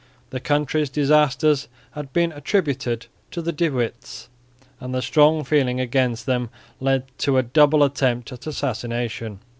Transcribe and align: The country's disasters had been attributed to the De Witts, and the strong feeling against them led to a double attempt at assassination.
The 0.31 0.39
country's 0.39 0.89
disasters 0.89 1.67
had 1.91 2.11
been 2.11 2.31
attributed 2.31 3.05
to 3.29 3.39
the 3.39 3.51
De 3.51 3.69
Witts, 3.69 4.29
and 4.79 4.95
the 4.95 5.01
strong 5.03 5.43
feeling 5.43 5.79
against 5.79 6.25
them 6.25 6.49
led 6.79 7.03
to 7.19 7.37
a 7.37 7.43
double 7.43 7.83
attempt 7.83 8.31
at 8.31 8.47
assassination. 8.47 9.41